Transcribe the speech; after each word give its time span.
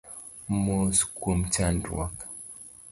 Mos 0.63 0.97
kuom 1.19 1.39
chandruok 1.53 2.15